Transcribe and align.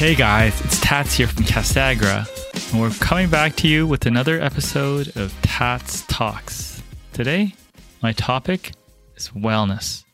Hey 0.00 0.14
guys, 0.14 0.58
it's 0.62 0.80
Tats 0.80 1.12
here 1.12 1.26
from 1.26 1.44
Castagra, 1.44 2.26
and 2.72 2.80
we're 2.80 2.88
coming 2.88 3.28
back 3.28 3.54
to 3.56 3.68
you 3.68 3.86
with 3.86 4.06
another 4.06 4.40
episode 4.40 5.14
of 5.14 5.30
Tats 5.42 6.06
Talks. 6.06 6.82
Today, 7.12 7.54
my 8.02 8.12
topic 8.12 8.72
is 9.14 9.28
wellness. 9.36 10.04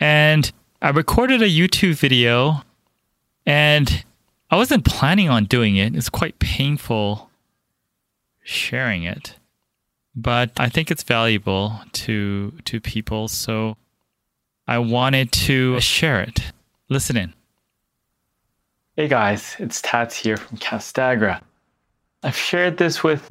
And 0.00 0.50
I 0.80 0.88
recorded 0.88 1.42
a 1.42 1.46
YouTube 1.46 1.96
video, 1.96 2.62
and 3.44 4.02
I 4.50 4.56
wasn't 4.56 4.86
planning 4.86 5.28
on 5.28 5.44
doing 5.44 5.76
it. 5.76 5.94
It's 5.94 6.08
quite 6.08 6.38
painful 6.38 7.28
sharing 8.42 9.02
it, 9.02 9.36
but 10.14 10.52
I 10.56 10.70
think 10.70 10.90
it's 10.90 11.02
valuable 11.02 11.80
to 11.92 12.52
to 12.64 12.80
people, 12.80 13.28
so 13.28 13.76
I 14.66 14.78
wanted 14.78 15.32
to 15.32 15.78
share 15.80 16.22
it. 16.22 16.50
Listen 16.88 17.18
in. 17.18 17.34
Hey 18.98 19.08
guys, 19.08 19.56
it's 19.58 19.82
Tats 19.82 20.16
here 20.16 20.38
from 20.38 20.56
Castagra. 20.56 21.42
I've 22.22 22.34
shared 22.34 22.78
this 22.78 23.04
with 23.04 23.30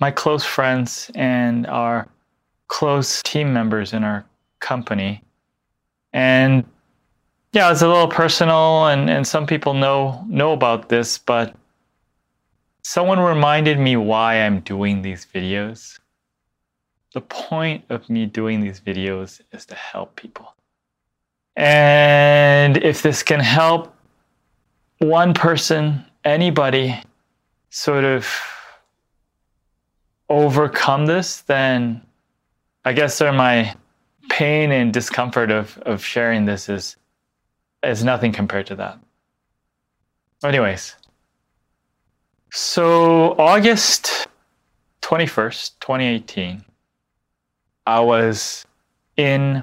my 0.00 0.10
close 0.10 0.44
friends 0.44 1.12
and 1.14 1.64
our 1.68 2.08
close 2.66 3.22
team 3.22 3.52
members 3.52 3.92
in 3.92 4.02
our 4.02 4.24
company. 4.58 5.22
And 6.12 6.64
yeah, 7.52 7.70
it's 7.70 7.82
a 7.82 7.86
little 7.86 8.08
personal 8.08 8.86
and, 8.86 9.08
and 9.08 9.24
some 9.24 9.46
people 9.46 9.74
know 9.74 10.24
know 10.26 10.50
about 10.50 10.88
this, 10.88 11.18
but 11.18 11.54
someone 12.82 13.20
reminded 13.20 13.78
me 13.78 13.96
why 13.96 14.40
I'm 14.40 14.58
doing 14.58 15.02
these 15.02 15.24
videos. 15.32 16.00
The 17.14 17.20
point 17.20 17.84
of 17.90 18.10
me 18.10 18.26
doing 18.26 18.60
these 18.60 18.80
videos 18.80 19.40
is 19.52 19.66
to 19.66 19.76
help 19.76 20.16
people. 20.16 20.52
And 21.54 22.76
if 22.78 23.02
this 23.02 23.22
can 23.22 23.38
help 23.38 23.94
one 25.00 25.34
person, 25.34 26.04
anybody, 26.24 27.00
sort 27.70 28.04
of 28.04 28.28
overcome 30.28 31.06
this, 31.06 31.40
then 31.40 32.00
I 32.84 32.92
guess 32.92 33.20
of 33.20 33.34
my 33.34 33.74
pain 34.28 34.70
and 34.70 34.92
discomfort 34.92 35.50
of, 35.50 35.76
of 35.78 36.04
sharing 36.04 36.44
this 36.44 36.68
is 36.68 36.96
is 37.82 38.04
nothing 38.04 38.30
compared 38.30 38.66
to 38.66 38.76
that. 38.76 38.98
Anyways, 40.44 40.96
so 42.52 43.34
August 43.38 44.28
21st, 45.00 45.78
2018, 45.80 46.62
I 47.86 48.00
was 48.00 48.66
in 49.16 49.62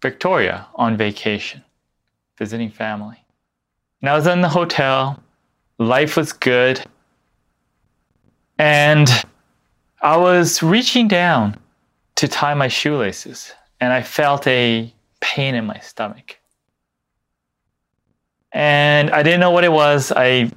Victoria 0.00 0.66
on 0.74 0.96
vacation, 0.96 1.62
visiting 2.38 2.70
family. 2.70 3.23
And 4.04 4.10
I 4.10 4.16
was 4.16 4.26
in 4.26 4.42
the 4.42 4.50
hotel. 4.50 5.18
Life 5.78 6.18
was 6.18 6.34
good. 6.34 6.84
And 8.58 9.08
I 10.02 10.18
was 10.18 10.62
reaching 10.62 11.08
down 11.08 11.56
to 12.16 12.28
tie 12.28 12.52
my 12.52 12.68
shoelaces, 12.68 13.54
and 13.80 13.94
I 13.94 14.02
felt 14.02 14.46
a 14.46 14.92
pain 15.22 15.54
in 15.54 15.64
my 15.64 15.78
stomach. 15.78 16.38
And 18.52 19.10
I 19.10 19.22
didn't 19.22 19.40
know 19.40 19.52
what 19.52 19.64
it 19.64 19.72
was. 19.72 20.12
I 20.12 20.52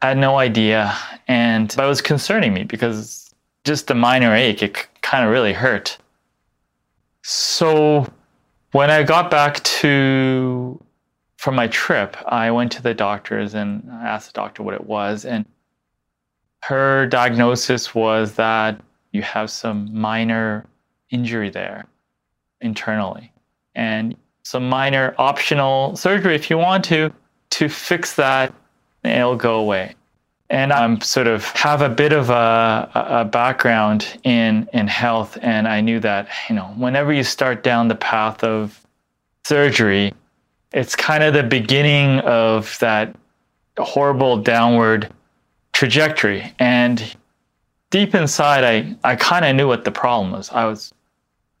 had 0.00 0.16
no 0.16 0.38
idea. 0.38 0.96
And 1.26 1.72
it 1.72 1.78
was 1.78 2.00
concerning 2.00 2.54
me 2.54 2.62
because 2.62 3.34
just 3.64 3.90
a 3.90 3.94
minor 3.94 4.32
ache, 4.32 4.62
it 4.62 4.86
kind 5.02 5.24
of 5.24 5.32
really 5.32 5.54
hurt. 5.54 5.98
So 7.22 8.06
when 8.70 8.92
I 8.92 9.02
got 9.02 9.28
back 9.28 9.60
to 9.82 10.80
from 11.36 11.54
my 11.54 11.68
trip, 11.68 12.16
I 12.26 12.50
went 12.50 12.72
to 12.72 12.82
the 12.82 12.94
doctors 12.94 13.54
and 13.54 13.88
asked 13.90 14.28
the 14.28 14.40
doctor 14.40 14.62
what 14.62 14.74
it 14.74 14.86
was. 14.86 15.24
And 15.24 15.44
her 16.62 17.06
diagnosis 17.06 17.94
was 17.94 18.32
that 18.34 18.80
you 19.12 19.22
have 19.22 19.50
some 19.50 19.88
minor 19.96 20.66
injury 21.10 21.50
there 21.50 21.86
internally 22.60 23.32
and 23.74 24.16
some 24.42 24.68
minor 24.68 25.14
optional 25.18 25.94
surgery 25.96 26.34
if 26.34 26.50
you 26.50 26.58
want 26.58 26.84
to 26.84 27.12
to 27.50 27.68
fix 27.68 28.14
that 28.14 28.52
it'll 29.04 29.36
go 29.36 29.60
away 29.60 29.94
and 30.50 30.72
i'm 30.72 31.00
sort 31.00 31.26
of 31.26 31.44
have 31.50 31.82
a 31.82 31.88
bit 31.88 32.12
of 32.12 32.30
a, 32.30 32.90
a 32.94 33.24
background 33.24 34.18
in 34.24 34.68
in 34.72 34.88
health 34.88 35.38
and 35.42 35.68
i 35.68 35.80
knew 35.80 36.00
that 36.00 36.26
you 36.48 36.54
know 36.54 36.66
whenever 36.76 37.12
you 37.12 37.22
start 37.22 37.62
down 37.62 37.88
the 37.88 37.94
path 37.94 38.42
of 38.42 38.84
surgery 39.44 40.12
it's 40.76 40.94
kind 40.94 41.24
of 41.24 41.32
the 41.32 41.42
beginning 41.42 42.20
of 42.20 42.78
that 42.80 43.16
horrible 43.78 44.36
downward 44.36 45.10
trajectory. 45.72 46.54
And 46.58 47.16
deep 47.88 48.14
inside, 48.14 48.62
I, 48.62 48.94
I 49.02 49.16
kind 49.16 49.46
of 49.46 49.56
knew 49.56 49.66
what 49.66 49.86
the 49.86 49.90
problem 49.90 50.32
was. 50.32 50.50
I 50.50 50.66
was 50.66 50.92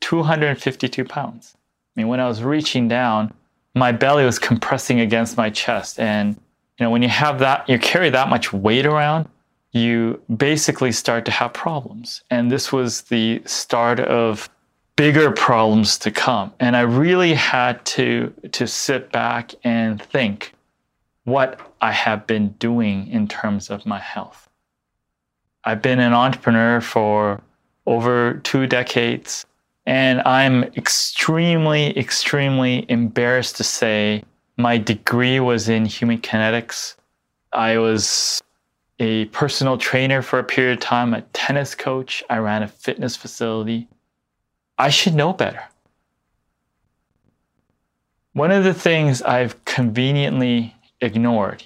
252 0.00 1.02
pounds. 1.06 1.56
I 1.56 2.00
mean, 2.00 2.08
when 2.08 2.20
I 2.20 2.28
was 2.28 2.42
reaching 2.42 2.88
down, 2.88 3.32
my 3.74 3.90
belly 3.90 4.26
was 4.26 4.38
compressing 4.38 5.00
against 5.00 5.38
my 5.38 5.48
chest. 5.48 5.98
And, 5.98 6.34
you 6.78 6.84
know, 6.84 6.90
when 6.90 7.00
you 7.00 7.08
have 7.08 7.38
that, 7.38 7.66
you 7.70 7.78
carry 7.78 8.10
that 8.10 8.28
much 8.28 8.52
weight 8.52 8.84
around, 8.84 9.30
you 9.72 10.20
basically 10.36 10.92
start 10.92 11.24
to 11.24 11.30
have 11.30 11.54
problems. 11.54 12.22
And 12.30 12.52
this 12.52 12.70
was 12.70 13.02
the 13.02 13.40
start 13.46 13.98
of 13.98 14.50
bigger 14.96 15.30
problems 15.30 15.98
to 15.98 16.10
come. 16.10 16.52
And 16.58 16.76
I 16.76 16.80
really 16.80 17.34
had 17.34 17.84
to, 17.86 18.32
to 18.52 18.66
sit 18.66 19.12
back 19.12 19.54
and 19.62 20.02
think 20.02 20.54
what 21.24 21.60
I 21.80 21.92
have 21.92 22.26
been 22.26 22.48
doing 22.58 23.06
in 23.08 23.28
terms 23.28 23.70
of 23.70 23.84
my 23.84 23.98
health. 23.98 24.48
I've 25.64 25.82
been 25.82 26.00
an 26.00 26.12
entrepreneur 26.12 26.80
for 26.80 27.42
over 27.86 28.40
two 28.44 28.66
decades, 28.66 29.44
and 29.84 30.22
I'm 30.22 30.64
extremely, 30.64 31.96
extremely 31.98 32.86
embarrassed 32.88 33.56
to 33.56 33.64
say 33.64 34.22
my 34.56 34.78
degree 34.78 35.40
was 35.40 35.68
in 35.68 35.84
human 35.84 36.18
kinetics. 36.18 36.96
I 37.52 37.78
was 37.78 38.40
a 38.98 39.26
personal 39.26 39.76
trainer 39.76 40.22
for 40.22 40.38
a 40.38 40.44
period 40.44 40.78
of 40.78 40.80
time, 40.80 41.12
a 41.12 41.22
tennis 41.32 41.74
coach. 41.74 42.24
I 42.30 42.38
ran 42.38 42.62
a 42.62 42.68
fitness 42.68 43.16
facility. 43.16 43.88
I 44.78 44.90
should 44.90 45.14
know 45.14 45.32
better. 45.32 45.62
One 48.32 48.50
of 48.50 48.64
the 48.64 48.74
things 48.74 49.22
I've 49.22 49.64
conveniently 49.64 50.74
ignored 51.00 51.64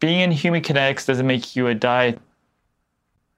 being 0.00 0.20
in 0.20 0.30
human 0.30 0.62
kinetics 0.62 1.06
doesn't 1.06 1.26
make 1.26 1.56
you 1.56 1.66
a 1.68 1.74
diet 1.74 2.20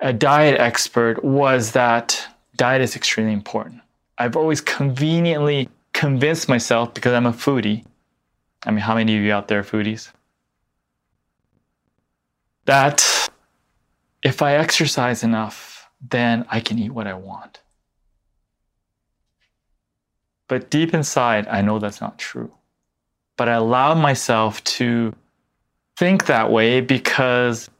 a 0.00 0.12
diet 0.12 0.60
expert 0.60 1.24
was 1.24 1.72
that 1.72 2.28
diet 2.56 2.80
is 2.82 2.94
extremely 2.94 3.32
important. 3.32 3.80
I've 4.16 4.36
always 4.36 4.60
conveniently 4.60 5.68
convinced 5.92 6.48
myself 6.48 6.94
because 6.94 7.12
I'm 7.14 7.26
a 7.26 7.32
foodie. 7.32 7.84
I 8.64 8.70
mean, 8.70 8.80
how 8.80 8.94
many 8.94 9.16
of 9.16 9.24
you 9.24 9.32
out 9.32 9.48
there 9.48 9.58
are 9.58 9.64
foodies? 9.64 10.12
That 12.66 13.28
if 14.22 14.40
I 14.40 14.54
exercise 14.54 15.24
enough, 15.24 15.88
then 16.08 16.46
I 16.48 16.60
can 16.60 16.78
eat 16.78 16.92
what 16.92 17.08
I 17.08 17.14
want. 17.14 17.60
But 20.48 20.70
deep 20.70 20.94
inside, 20.94 21.46
I 21.48 21.60
know 21.62 21.78
that's 21.78 22.00
not 22.00 22.18
true. 22.18 22.50
But 23.36 23.48
I 23.48 23.54
allow 23.54 23.94
myself 23.94 24.64
to 24.64 25.14
think 25.96 26.26
that 26.26 26.50
way 26.50 26.80
because 26.80 27.70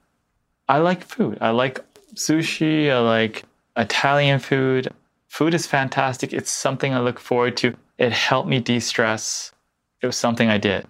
I 0.68 0.78
like 0.78 1.02
food. 1.02 1.38
I 1.40 1.50
like 1.50 1.80
sushi. 2.14 2.90
I 2.90 2.98
like 2.98 3.44
Italian 3.76 4.38
food. 4.38 4.88
Food 5.28 5.54
is 5.54 5.66
fantastic. 5.66 6.32
It's 6.32 6.50
something 6.50 6.94
I 6.94 7.00
look 7.00 7.18
forward 7.18 7.56
to. 7.58 7.74
It 7.96 8.12
helped 8.12 8.48
me 8.48 8.60
de 8.60 8.78
stress. 8.80 9.52
It 10.00 10.06
was 10.06 10.16
something 10.16 10.48
I 10.48 10.58
did. 10.58 10.86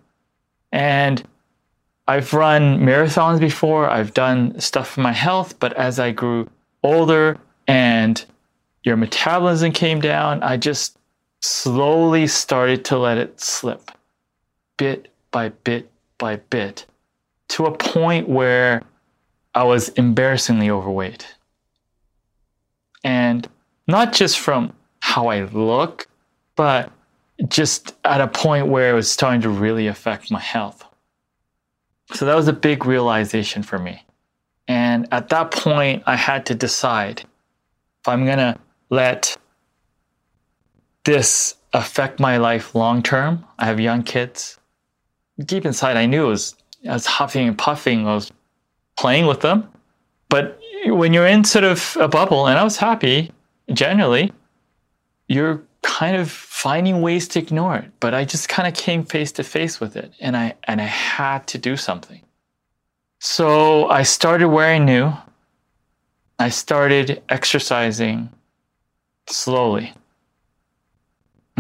And 0.73 1.23
I've 2.07 2.33
run 2.33 2.81
marathons 2.81 3.39
before, 3.39 3.89
I've 3.89 4.15
done 4.15 4.59
stuff 4.61 4.89
for 4.89 5.01
my 5.03 5.13
health, 5.13 5.59
but 5.59 5.75
as 5.75 5.99
I 5.99 6.11
grew 6.11 6.49
older 6.83 7.39
and 7.67 8.25
your 8.83 8.97
metabolism 8.97 9.73
came 9.73 10.01
down, 10.01 10.43
I 10.43 10.57
just 10.57 10.98
slowly 11.41 12.27
started 12.27 12.85
to 12.87 12.99
let 12.99 13.19
it 13.19 13.41
slip 13.41 13.91
bit 14.77 15.13
by 15.31 15.49
bit 15.49 15.91
by 16.19 16.37
bit 16.37 16.87
to 17.49 17.67
a 17.67 17.77
point 17.77 18.29
where 18.29 18.83
I 19.55 19.65
was 19.65 19.89
embarrassingly 19.91 20.71
overweight. 20.71 21.35
And 23.05 23.49
not 23.87 24.13
just 24.13 24.39
from 24.39 24.73
how 25.01 25.29
I 25.29 25.45
look, 25.45 26.07
but 26.57 26.93
just 27.49 27.97
at 28.05 28.21
a 28.21 28.27
point 28.27 28.67
where 28.67 28.91
it 28.91 28.95
was 28.95 29.11
starting 29.11 29.41
to 29.43 29.49
really 29.49 29.87
affect 29.87 30.31
my 30.31 30.41
health. 30.41 30.85
So 32.15 32.25
that 32.25 32.35
was 32.35 32.49
a 32.49 32.53
big 32.53 32.85
realization 32.85 33.63
for 33.63 33.79
me. 33.79 34.05
And 34.67 35.09
at 35.13 35.29
that 35.29 35.51
point, 35.51 36.03
I 36.07 36.17
had 36.17 36.47
to 36.47 36.55
decide 36.55 37.21
if 37.21 38.09
I'm 38.09 38.25
going 38.25 38.39
to 38.39 38.59
let 38.91 39.37
this 41.05 41.55
affect 41.73 42.21
my 42.21 42.37
life 42.37 42.75
long 42.75 43.03
term? 43.03 43.45
I 43.59 43.67
have 43.67 43.81
young 43.81 44.03
kids. 44.03 44.59
deep 45.45 45.65
inside, 45.65 45.97
I 45.97 46.07
knew 46.07 46.27
it 46.27 46.29
was, 46.29 46.55
I 46.89 46.93
was 46.93 47.07
huffing 47.07 47.49
and 47.49 47.57
puffing. 47.57 48.07
I 48.07 48.15
was 48.15 48.33
playing 48.97 49.27
with 49.27 49.41
them. 49.41 49.69
But 50.29 50.61
when 50.87 51.13
you're 51.13 51.27
in 51.27 51.45
sort 51.45 51.65
of 51.65 51.97
a 52.01 52.09
bubble, 52.09 52.47
and 52.47 52.59
I 52.59 52.65
was 52.65 52.77
happy 52.77 53.33
generally, 53.73 54.33
you're 55.29 55.63
kind 55.83 56.17
of 56.17 56.31
finding 56.31 57.01
ways 57.01 57.29
to 57.29 57.39
ignore 57.39 57.77
it. 57.77 57.91
But 58.01 58.15
I 58.15 58.25
just 58.25 58.49
kind 58.49 58.69
of 58.69 58.75
came 58.75 59.05
face 59.05 59.33
to 59.33 59.45
face 59.45 59.81
with 59.81 59.97
it 59.97 60.13
and 60.21 60.37
I 60.37 60.55
and 60.65 60.81
I 60.81 60.85
had 60.85 61.47
to 61.49 61.59
do 61.59 61.77
something. 61.77 62.23
So 63.21 63.89
I 63.89 64.03
started 64.03 64.49
wearing 64.49 64.85
new. 64.85 65.13
I 66.39 66.51
started 66.51 67.23
exercising 67.29 68.31
slowly. 69.29 69.93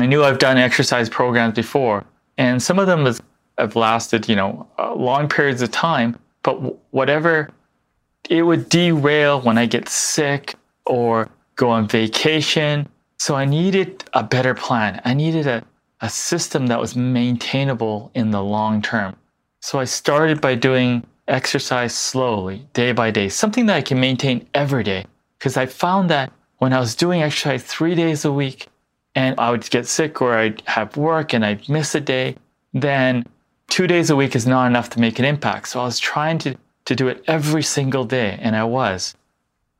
I 0.02 0.06
knew 0.06 0.22
I've 0.22 0.38
done 0.38 0.58
exercise 0.58 1.08
programs 1.08 1.54
before, 1.54 2.04
and 2.36 2.62
some 2.62 2.78
of 2.78 2.86
them 2.86 3.12
have 3.58 3.76
lasted, 3.76 4.28
you 4.28 4.36
know, 4.36 4.66
uh, 4.78 4.94
long 4.94 5.28
periods 5.28 5.62
of 5.62 5.70
time. 5.70 6.16
But 6.42 6.54
whatever, 6.92 7.50
it 8.28 8.42
would 8.42 8.68
derail 8.68 9.40
when 9.40 9.58
I 9.58 9.66
get 9.66 9.88
sick 9.88 10.54
or 10.86 11.28
go 11.56 11.68
on 11.70 11.88
vacation. 11.88 12.88
So 13.18 13.34
I 13.34 13.44
needed 13.44 14.04
a 14.12 14.22
better 14.22 14.54
plan. 14.54 15.00
I 15.04 15.14
needed 15.14 15.46
a, 15.46 15.64
a 16.00 16.08
system 16.08 16.68
that 16.68 16.80
was 16.80 16.94
maintainable 16.94 18.10
in 18.14 18.30
the 18.30 18.42
long 18.42 18.80
term. 18.80 19.16
So 19.60 19.80
I 19.80 19.84
started 19.84 20.40
by 20.40 20.54
doing 20.54 21.04
exercise 21.26 21.94
slowly, 21.94 22.66
day 22.72 22.92
by 22.92 23.10
day, 23.10 23.28
something 23.28 23.66
that 23.66 23.76
I 23.76 23.82
can 23.82 24.00
maintain 24.00 24.46
every 24.54 24.84
day. 24.84 25.04
Because 25.38 25.56
I 25.56 25.66
found 25.66 26.08
that 26.10 26.32
when 26.58 26.72
I 26.72 26.80
was 26.80 26.94
doing 26.94 27.22
exercise 27.22 27.64
three 27.64 27.94
days 27.94 28.24
a 28.24 28.32
week 28.32 28.68
and 29.18 29.34
I 29.36 29.50
would 29.50 29.68
get 29.68 29.88
sick 29.88 30.22
or 30.22 30.34
I'd 30.34 30.62
have 30.66 30.96
work 30.96 31.34
and 31.34 31.44
I'd 31.44 31.68
miss 31.68 31.92
a 31.96 32.00
day, 32.00 32.36
then 32.72 33.26
two 33.66 33.88
days 33.88 34.10
a 34.10 34.16
week 34.16 34.36
is 34.36 34.46
not 34.46 34.68
enough 34.68 34.90
to 34.90 35.00
make 35.00 35.18
an 35.18 35.24
impact. 35.24 35.70
So 35.70 35.80
I 35.80 35.84
was 35.84 35.98
trying 35.98 36.38
to, 36.38 36.54
to 36.84 36.94
do 36.94 37.08
it 37.08 37.24
every 37.26 37.64
single 37.64 38.04
day, 38.04 38.38
and 38.40 38.54
I 38.54 38.62
was. 38.62 39.16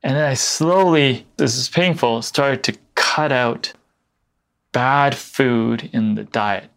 And 0.02 0.17
then 0.17 0.25
I 0.25 0.35
slowly, 0.35 1.25
this 1.37 1.56
is 1.56 1.69
painful, 1.69 2.23
started 2.23 2.64
to 2.64 2.76
cut 2.96 3.31
out 3.31 3.73
bad 4.73 5.14
food 5.14 5.88
in 5.93 6.17
the 6.17 6.25
diet. 6.25 6.69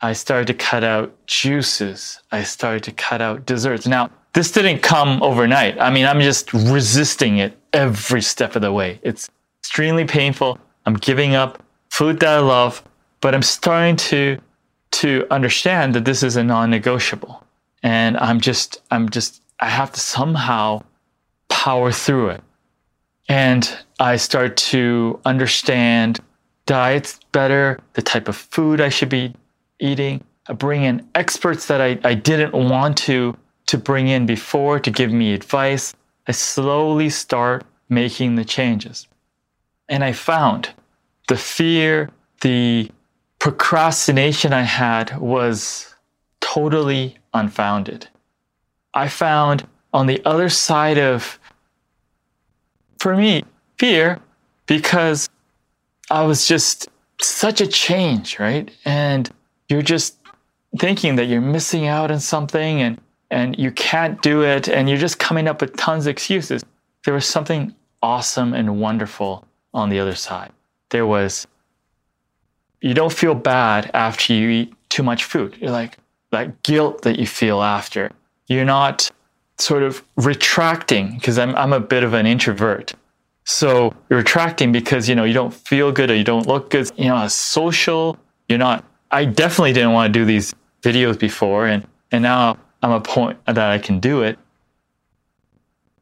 I 0.00 0.14
started 0.14 0.46
to 0.46 0.54
cut 0.54 0.82
out 0.82 1.14
juices. 1.26 2.22
I 2.32 2.42
started 2.44 2.84
to 2.84 2.92
cut 2.92 3.20
out 3.20 3.44
desserts. 3.44 3.86
Now, 3.86 4.08
this 4.32 4.50
didn't 4.50 4.80
come 4.80 5.22
overnight. 5.22 5.78
I 5.78 5.90
mean, 5.90 6.06
I'm 6.06 6.20
just 6.20 6.54
resisting 6.54 7.36
it 7.36 7.54
every 7.74 8.22
step 8.22 8.56
of 8.56 8.62
the 8.62 8.72
way. 8.72 8.98
It's 9.02 9.28
extremely 9.60 10.06
painful. 10.06 10.58
I'm 10.86 10.94
giving 10.94 11.34
up 11.34 11.62
food 11.96 12.20
that 12.20 12.28
I 12.28 12.40
love, 12.40 12.84
but 13.22 13.34
I'm 13.34 13.42
starting 13.42 13.96
to 14.10 14.38
to 14.90 15.26
understand 15.30 15.94
that 15.94 16.04
this 16.04 16.22
is 16.22 16.36
a 16.36 16.44
non-negotiable. 16.44 17.42
And 17.82 18.18
I'm 18.18 18.38
just 18.38 18.82
I'm 18.90 19.08
just 19.08 19.42
I 19.60 19.70
have 19.70 19.92
to 19.92 20.00
somehow 20.00 20.82
power 21.48 21.90
through 21.90 22.28
it. 22.36 22.42
And 23.30 23.62
I 23.98 24.16
start 24.16 24.58
to 24.72 25.18
understand 25.24 26.20
diets 26.66 27.18
better, 27.32 27.80
the 27.94 28.02
type 28.02 28.28
of 28.28 28.36
food 28.36 28.82
I 28.82 28.90
should 28.90 29.08
be 29.08 29.32
eating. 29.78 30.22
I 30.48 30.52
bring 30.52 30.82
in 30.82 31.08
experts 31.14 31.66
that 31.68 31.80
I, 31.80 31.98
I 32.04 32.12
didn't 32.12 32.52
want 32.52 32.98
to 33.08 33.34
to 33.70 33.78
bring 33.78 34.08
in 34.08 34.26
before 34.26 34.78
to 34.80 34.90
give 34.90 35.12
me 35.12 35.32
advice. 35.32 35.94
I 36.28 36.32
slowly 36.32 37.08
start 37.08 37.64
making 37.88 38.36
the 38.36 38.44
changes. 38.44 39.08
And 39.88 40.04
I 40.04 40.12
found 40.12 40.74
the 41.28 41.36
fear, 41.36 42.10
the 42.40 42.90
procrastination 43.38 44.52
I 44.52 44.62
had 44.62 45.18
was 45.18 45.94
totally 46.40 47.16
unfounded. 47.34 48.08
I 48.94 49.08
found 49.08 49.66
on 49.92 50.06
the 50.06 50.22
other 50.24 50.48
side 50.48 50.98
of, 50.98 51.38
for 52.98 53.16
me, 53.16 53.44
fear, 53.78 54.20
because 54.66 55.28
I 56.10 56.22
was 56.22 56.46
just 56.46 56.88
such 57.20 57.60
a 57.60 57.66
change, 57.66 58.38
right? 58.38 58.70
And 58.84 59.30
you're 59.68 59.82
just 59.82 60.16
thinking 60.78 61.16
that 61.16 61.26
you're 61.26 61.40
missing 61.40 61.86
out 61.86 62.10
on 62.10 62.20
something 62.20 62.80
and 62.82 63.00
and 63.30 63.58
you 63.58 63.72
can't 63.72 64.22
do 64.22 64.42
it 64.42 64.68
and 64.68 64.88
you're 64.88 64.98
just 64.98 65.18
coming 65.18 65.48
up 65.48 65.60
with 65.60 65.76
tons 65.76 66.06
of 66.06 66.10
excuses. 66.10 66.62
There 67.04 67.14
was 67.14 67.26
something 67.26 67.74
awesome 68.00 68.54
and 68.54 68.80
wonderful 68.80 69.44
on 69.74 69.88
the 69.88 69.98
other 69.98 70.14
side. 70.14 70.52
There 70.90 71.06
was 71.06 71.46
you 72.80 72.94
don't 72.94 73.12
feel 73.12 73.34
bad 73.34 73.90
after 73.94 74.32
you 74.32 74.48
eat 74.48 74.74
too 74.88 75.02
much 75.02 75.24
food. 75.24 75.56
You're 75.60 75.70
like 75.70 75.98
that 76.30 76.62
guilt 76.62 77.02
that 77.02 77.18
you 77.18 77.26
feel 77.26 77.62
after. 77.62 78.10
You're 78.46 78.64
not 78.64 79.10
sort 79.58 79.82
of 79.82 80.02
retracting 80.16 81.14
because 81.14 81.38
I'm 81.38 81.54
I'm 81.56 81.72
a 81.72 81.80
bit 81.80 82.04
of 82.04 82.14
an 82.14 82.26
introvert. 82.26 82.94
So 83.44 83.94
you're 84.08 84.18
retracting 84.18 84.72
because 84.72 85.08
you 85.08 85.14
know 85.14 85.24
you 85.24 85.34
don't 85.34 85.54
feel 85.54 85.92
good 85.92 86.10
or 86.10 86.14
you 86.14 86.24
don't 86.24 86.46
look 86.46 86.70
good. 86.70 86.90
You 86.96 87.08
know, 87.08 87.28
social. 87.28 88.18
You're 88.48 88.58
not 88.58 88.84
I 89.10 89.24
definitely 89.24 89.72
didn't 89.72 89.92
want 89.92 90.12
to 90.12 90.18
do 90.18 90.24
these 90.24 90.54
videos 90.82 91.18
before, 91.18 91.66
and 91.66 91.86
and 92.12 92.22
now 92.22 92.58
I'm 92.82 92.92
a 92.92 93.00
point 93.00 93.38
that 93.46 93.58
I 93.58 93.78
can 93.78 94.00
do 94.00 94.22
it. 94.22 94.38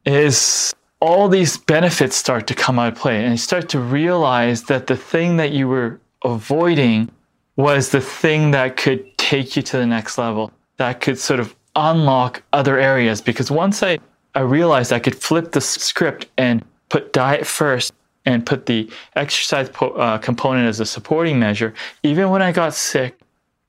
Is 0.05 0.73
all 1.05 1.29
these 1.29 1.55
benefits 1.55 2.15
start 2.15 2.47
to 2.47 2.55
come 2.55 2.79
out 2.79 2.93
of 2.93 2.97
play, 2.97 3.23
and 3.23 3.31
you 3.31 3.37
start 3.37 3.69
to 3.69 3.79
realize 3.79 4.63
that 4.63 4.87
the 4.87 4.95
thing 4.95 5.37
that 5.37 5.51
you 5.51 5.67
were 5.67 5.99
avoiding 6.23 7.11
was 7.57 7.89
the 7.89 8.01
thing 8.01 8.49
that 8.51 8.75
could 8.75 9.15
take 9.19 9.55
you 9.55 9.61
to 9.61 9.77
the 9.77 9.85
next 9.85 10.17
level, 10.17 10.51
that 10.77 11.01
could 11.01 11.19
sort 11.19 11.39
of 11.39 11.55
unlock 11.75 12.41
other 12.53 12.79
areas. 12.79 13.21
Because 13.21 13.51
once 13.51 13.83
I, 13.83 13.99
I 14.33 14.39
realized 14.39 14.91
I 14.91 14.97
could 14.97 15.15
flip 15.15 15.51
the 15.51 15.61
script 15.61 16.25
and 16.39 16.65
put 16.89 17.13
diet 17.13 17.45
first 17.45 17.93
and 18.25 18.43
put 18.43 18.65
the 18.65 18.89
exercise 19.15 19.69
po- 19.69 19.91
uh, 19.91 20.17
component 20.17 20.67
as 20.67 20.79
a 20.79 20.87
supporting 20.87 21.37
measure, 21.37 21.75
even 22.01 22.31
when 22.31 22.41
I 22.41 22.51
got 22.51 22.73
sick, 22.73 23.15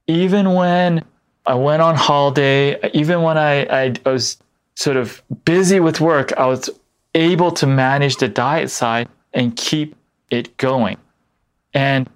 even 0.07 0.55
when 0.55 1.05
I 1.45 1.55
went 1.55 1.83
on 1.83 1.97
holiday, 1.97 2.81
even 2.95 3.21
when 3.21 3.37
I, 3.37 3.67
I 3.67 3.95
was 4.07 4.39
sort 4.75 4.97
of 4.97 5.23
busy 5.45 5.81
with 5.81 6.01
work, 6.01 6.33
I 6.39 6.47
was 6.47 6.71
able 7.17 7.51
to 7.51 7.67
manage 7.67 8.17
the 8.17 8.29
diet 8.29 8.71
side 8.71 9.09
and 9.33 9.57
keep 9.57 9.97
it 10.31 10.57
going. 10.59 10.99
And 11.75 12.09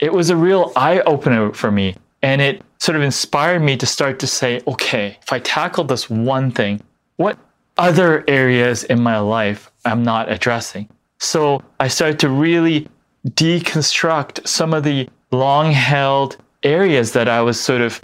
it 0.00 0.12
was 0.12 0.30
a 0.30 0.36
real 0.36 0.72
eye 0.76 1.00
opener 1.00 1.52
for 1.52 1.70
me. 1.70 1.96
And 2.22 2.40
it 2.40 2.62
sort 2.78 2.96
of 2.96 3.02
inspired 3.02 3.60
me 3.60 3.76
to 3.76 3.86
start 3.86 4.18
to 4.20 4.26
say, 4.26 4.62
okay, 4.66 5.18
if 5.22 5.32
I 5.32 5.40
tackle 5.40 5.84
this 5.84 6.08
one 6.08 6.50
thing, 6.50 6.80
what 7.16 7.38
other 7.76 8.24
areas 8.28 8.84
in 8.84 9.00
my 9.00 9.18
life 9.18 9.70
I'm 9.84 10.02
not 10.02 10.32
addressing? 10.32 10.88
So 11.18 11.62
I 11.80 11.88
started 11.88 12.18
to 12.20 12.28
really 12.28 12.88
deconstruct 13.28 14.46
some 14.46 14.72
of 14.72 14.84
the 14.84 15.08
long 15.30 15.72
held 15.72 16.36
areas 16.62 17.12
that 17.12 17.28
I 17.28 17.42
was 17.42 17.60
sort 17.60 17.80
of 17.80 18.00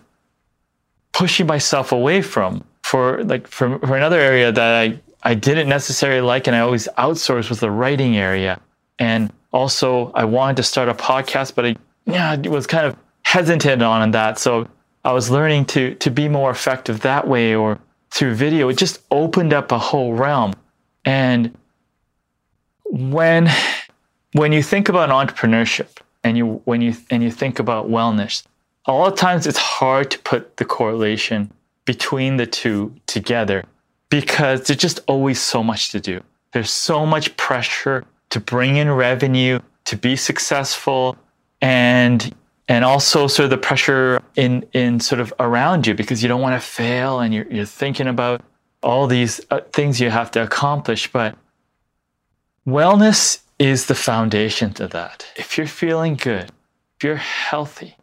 pushing 1.13 1.47
myself 1.47 1.93
away 1.93 2.23
from 2.23 2.65
for 2.83 3.23
like 3.25 3.47
for, 3.47 3.79
for 3.79 3.97
another 3.97 4.19
area 4.19 4.53
that 4.53 4.75
I, 4.83 5.01
I 5.23 5.35
didn't 5.35 5.69
necessarily 5.69 6.21
like 6.21 6.47
and 6.47 6.57
I 6.57 6.61
always 6.61 6.89
outsourced 6.99 7.49
was 7.49 7.61
the 7.61 7.71
writing 7.71 8.17
area. 8.17 8.61
And 8.99 9.33
also 9.53 10.12
I 10.15 10.25
wanted 10.25 10.57
to 10.59 10.62
start 10.62 10.89
a 10.89 10.95
podcast, 10.95 11.55
but 11.55 11.67
I 11.67 11.77
yeah, 12.07 12.37
was 12.37 12.67
kind 12.67 12.87
of 12.87 12.97
hesitant 13.23 13.83
on 13.83 14.11
that. 14.12 14.39
So 14.39 14.67
I 15.05 15.12
was 15.12 15.31
learning 15.31 15.67
to 15.67 15.95
to 15.97 16.11
be 16.11 16.29
more 16.29 16.50
effective 16.50 17.00
that 17.00 17.27
way 17.27 17.55
or 17.55 17.79
through 18.11 18.35
video. 18.35 18.69
It 18.69 18.79
just 18.79 19.00
opened 19.11 19.53
up 19.53 19.73
a 19.73 19.79
whole 19.79 20.15
realm. 20.15 20.55
And 21.05 21.57
when 22.85 23.49
when 24.33 24.53
you 24.53 24.62
think 24.62 24.89
about 24.89 25.11
entrepreneurship 25.11 25.99
and 26.25 26.37
you 26.37 26.61
when 26.65 26.81
you 26.81 26.95
and 27.11 27.23
you 27.23 27.31
think 27.31 27.59
about 27.59 27.89
wellness, 27.89 28.43
a 28.87 28.93
lot 28.93 29.12
of 29.12 29.19
times 29.19 29.47
it's 29.47 29.59
hard 29.59 30.11
to 30.11 30.19
put 30.21 30.57
the 30.57 30.65
correlation 30.65 31.50
between 31.85 32.37
the 32.37 32.47
two 32.47 32.95
together 33.07 33.65
because 34.11 34.67
there's 34.67 34.79
just 34.79 35.00
always 35.07 35.40
so 35.40 35.62
much 35.62 35.90
to 35.90 36.00
do. 36.00 36.23
There's 36.52 36.71
so 36.71 37.07
much 37.07 37.37
pressure 37.37 38.05
to 38.31 38.40
bring 38.40 38.76
in 38.76 38.90
revenue, 38.90 39.61
to 39.87 39.97
be 39.97 40.17
successful, 40.17 41.17
and 41.62 42.35
and 42.69 42.85
also 42.85 43.26
sort 43.26 43.45
of 43.45 43.50
the 43.50 43.59
pressure 43.59 44.23
in 44.37 44.67
in 44.73 45.00
sort 45.00 45.21
of 45.21 45.33
around 45.40 45.87
you 45.87 45.95
because 45.95 46.23
you 46.23 46.29
don't 46.29 46.43
want 46.43 46.61
to 46.61 46.67
fail 46.67 47.21
and 47.21 47.33
you're 47.33 47.47
you're 47.50 47.64
thinking 47.64 48.07
about 48.07 48.43
all 48.83 49.07
these 49.07 49.40
uh, 49.50 49.61
things 49.73 50.00
you 50.00 50.11
have 50.11 50.31
to 50.33 50.43
accomplish, 50.43 51.11
but 51.12 51.37
Wellness 52.67 53.40
is 53.59 53.87
the 53.87 53.95
foundation 53.95 54.73
to 54.75 54.87
that. 54.88 55.26
If 55.37 55.57
you're 55.57 55.67
feeling 55.67 56.14
good, 56.14 56.52
if 56.97 57.05
you're 57.05 57.17
healthy, 57.17 57.97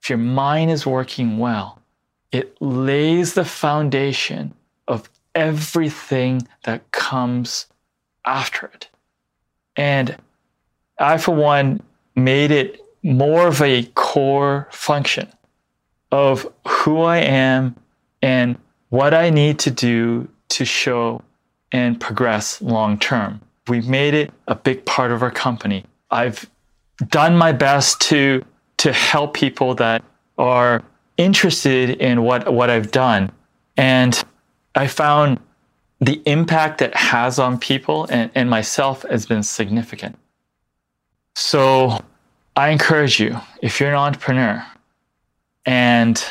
if 0.00 0.08
your 0.08 0.18
mind 0.18 0.70
is 0.70 0.86
working 0.86 1.38
well, 1.38 1.80
it 2.30 2.56
lays 2.60 3.34
the 3.34 3.44
foundation 3.44 4.54
of 4.88 5.08
everything 5.34 6.46
that 6.64 6.90
comes 6.92 7.66
after 8.26 8.66
it. 8.66 8.88
And 9.76 10.16
I, 10.98 11.18
for 11.18 11.34
one, 11.34 11.82
made 12.14 12.50
it 12.50 12.80
more 13.02 13.48
of 13.48 13.60
a 13.62 13.84
core 13.94 14.68
function 14.70 15.28
of 16.10 16.46
who 16.66 17.00
I 17.00 17.18
am 17.18 17.74
and 18.20 18.58
what 18.90 19.14
I 19.14 19.30
need 19.30 19.58
to 19.60 19.70
do 19.70 20.28
to 20.50 20.64
show 20.64 21.22
and 21.72 21.98
progress 21.98 22.60
long 22.60 22.98
term. 22.98 23.40
We've 23.68 23.88
made 23.88 24.14
it 24.14 24.32
a 24.46 24.54
big 24.54 24.84
part 24.84 25.10
of 25.12 25.22
our 25.22 25.30
company. 25.30 25.84
I've 26.10 26.48
done 27.08 27.36
my 27.36 27.52
best 27.52 28.00
to 28.02 28.44
to 28.78 28.92
help 28.92 29.34
people 29.34 29.74
that 29.76 30.04
are 30.38 30.82
interested 31.16 31.90
in 31.90 32.22
what 32.22 32.52
what 32.52 32.68
I've 32.68 32.90
done. 32.90 33.32
And 33.76 34.22
I 34.74 34.86
found 34.86 35.38
the 36.00 36.20
impact 36.26 36.78
that 36.78 36.94
has 36.94 37.38
on 37.38 37.58
people 37.58 38.06
and, 38.10 38.30
and 38.34 38.50
myself 38.50 39.04
has 39.08 39.26
been 39.26 39.42
significant. 39.42 40.18
So 41.34 42.02
I 42.56 42.70
encourage 42.70 43.20
you, 43.20 43.38
if 43.62 43.80
you're 43.80 43.90
an 43.90 43.96
entrepreneur 43.96 44.66
and 45.64 46.22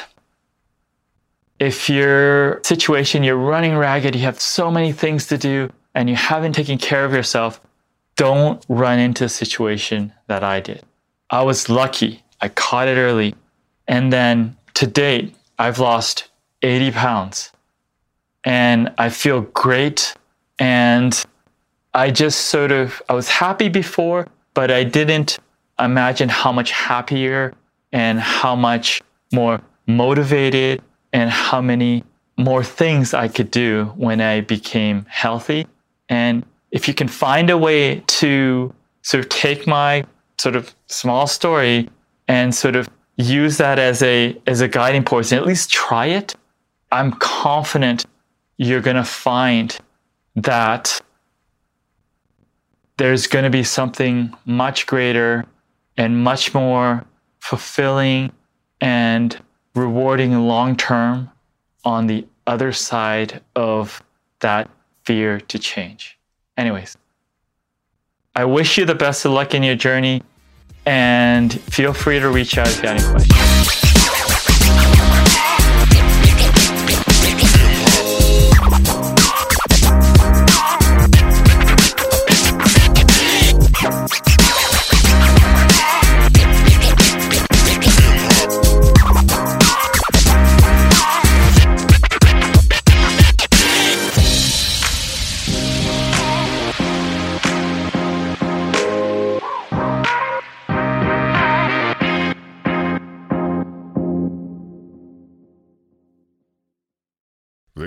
if 1.60 1.90
your 1.90 2.60
situation, 2.64 3.24
you're 3.24 3.38
running 3.38 3.78
ragged, 3.78 4.16
you 4.16 4.24
have 4.24 4.42
so 4.42 4.72
many 4.72 4.92
things 4.92 5.28
to 5.28 5.38
do, 5.38 5.72
and 5.94 6.10
you 6.10 6.16
haven't 6.16 6.54
taken 6.54 6.80
care 6.80 7.06
of 7.06 7.14
yourself, 7.14 7.62
don't 8.16 8.66
run 8.68 8.98
into 8.98 9.26
a 9.26 9.30
situation 9.30 10.12
that 10.26 10.44
I 10.44 10.60
did. 10.60 10.84
I 11.30 11.44
was 11.44 11.70
lucky. 11.70 12.24
I 12.42 12.50
caught 12.50 12.88
it 12.88 12.98
early. 12.98 13.36
And 13.88 14.12
then 14.12 14.58
to 14.74 14.88
date, 14.88 15.36
I've 15.60 15.78
lost 15.78 16.30
80 16.64 16.92
pounds 16.92 17.52
and 18.44 18.94
I 18.98 19.10
feel 19.10 19.42
great. 19.42 20.16
And 20.60 21.24
I 21.94 22.12
just 22.12 22.48
sort 22.48 22.72
of, 22.72 23.02
I 23.10 23.14
was 23.14 23.30
happy 23.30 23.70
before, 23.70 24.28
but 24.54 24.72
I 24.72 24.84
didn't 24.84 25.40
imagine 25.80 26.30
how 26.30 26.52
much 26.52 26.72
happier 26.72 27.54
and 27.92 28.20
how 28.20 28.56
much 28.56 29.02
more 29.34 29.62
motivated 29.88 30.82
and 31.14 31.30
how 31.30 31.62
many 31.62 32.04
more 32.38 32.64
things 32.64 33.14
I 33.14 33.28
could 33.28 33.52
do 33.52 33.86
when 33.96 34.22
I 34.22 34.42
became 34.42 35.06
healthy. 35.10 35.68
And 36.10 36.46
if 36.72 36.88
you 36.88 36.94
can 36.94 37.08
find 37.08 37.50
a 37.50 37.58
way 37.58 38.00
to 38.00 38.74
sort 39.02 39.24
of 39.24 39.30
take 39.30 39.68
my 39.68 40.06
sort 40.38 40.56
of 40.56 40.74
small 40.88 41.28
story 41.28 41.90
and 42.28 42.54
sort 42.56 42.76
of 42.76 42.90
use 43.18 43.58
that 43.58 43.78
as 43.78 44.02
a 44.02 44.38
as 44.48 44.62
a 44.62 44.68
guiding 44.68 45.04
post 45.04 45.32
and 45.32 45.40
at 45.40 45.46
least 45.46 45.70
try 45.70 46.08
it, 46.08 46.36
I'm 46.92 47.12
confident 47.14 48.06
you're 48.58 48.82
going 48.82 48.96
to 48.96 49.04
find 49.04 49.78
that 50.36 51.02
there's 52.98 53.28
going 53.28 53.44
to 53.44 53.50
be 53.50 53.64
something 53.64 54.36
much 54.46 54.86
greater 54.86 55.46
and 55.98 56.24
much 56.24 56.54
more 56.54 57.04
fulfilling 57.40 58.32
and 58.80 59.42
rewarding 59.76 60.34
long 60.40 60.76
term 60.76 61.30
on 61.84 62.08
the 62.08 62.26
other 62.48 62.72
side 62.72 63.42
of 63.56 64.04
that 64.40 64.70
fear 65.04 65.40
to 65.40 65.58
change. 65.58 66.18
Anyways, 66.58 66.98
I 68.36 68.46
wish 68.46 68.78
you 68.78 68.86
the 68.86 68.96
best 68.96 69.26
of 69.26 69.32
luck 69.32 69.54
in 69.54 69.64
your 69.64 69.76
journey 69.76 70.24
and 70.86 71.54
feel 71.62 71.94
free 71.94 72.20
to 72.20 72.30
reach 72.30 72.58
out 72.58 72.68
if 72.68 72.82
you 72.82 72.90
have 72.90 72.98
any 72.98 73.12
questions. 73.12 73.91